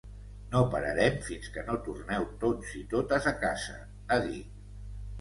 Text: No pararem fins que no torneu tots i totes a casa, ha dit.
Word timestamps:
No 0.53 0.61
pararem 0.71 1.19
fins 1.27 1.51
que 1.59 1.67
no 1.69 1.77
torneu 1.89 2.27
tots 2.47 2.75
i 2.83 2.85
totes 2.97 3.31
a 3.37 3.39
casa, 3.47 3.81
ha 4.09 4.23
dit. 4.29 4.63